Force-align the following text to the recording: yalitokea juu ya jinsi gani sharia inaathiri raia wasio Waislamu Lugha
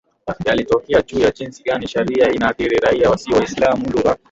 yalitokea 0.45 1.01
juu 1.01 1.19
ya 1.19 1.31
jinsi 1.31 1.63
gani 1.63 1.87
sharia 1.87 2.31
inaathiri 2.31 2.77
raia 2.79 3.09
wasio 3.09 3.35
Waislamu 3.37 3.89
Lugha 3.89 4.17